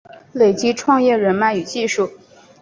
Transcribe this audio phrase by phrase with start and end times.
[0.33, 2.11] 累积创业人脉与技术